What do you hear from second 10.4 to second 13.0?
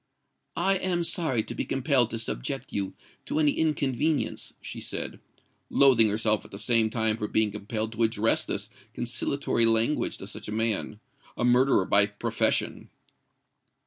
a man—a murderer by profession!